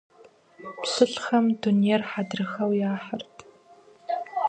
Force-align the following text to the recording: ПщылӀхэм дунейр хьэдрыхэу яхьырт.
ПщылӀхэм 0.79 1.45
дунейр 1.59 2.01
хьэдрыхэу 2.09 2.71
яхьырт. 2.91 3.35